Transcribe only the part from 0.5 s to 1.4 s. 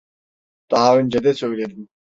Daha önce de